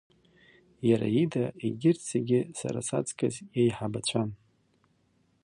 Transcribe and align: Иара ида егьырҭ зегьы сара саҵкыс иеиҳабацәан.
Иара 0.89 1.07
ида 1.23 1.45
егьырҭ 1.65 2.01
зегьы 2.11 2.39
сара 2.59 2.79
саҵкыс 2.87 3.35
иеиҳабацәан. 3.57 4.29